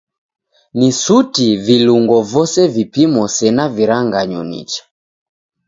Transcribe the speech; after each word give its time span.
Ni 0.83 0.87
suti 0.99 1.45
vilungo 1.67 2.17
vose 2.33 2.67
vipimo 2.79 3.21
sena 3.37 3.63
viranganyo 3.77 4.41
nicha. 4.51 4.83